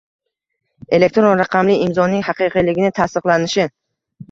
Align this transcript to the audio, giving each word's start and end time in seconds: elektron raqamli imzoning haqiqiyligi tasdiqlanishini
elektron 0.99 1.41
raqamli 1.43 1.77
imzoning 1.89 2.25
haqiqiyligi 2.31 2.93
tasdiqlanishini 3.03 3.75